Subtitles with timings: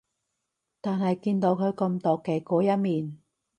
[0.81, 3.19] 但係見到佢咁妒忌嗰一面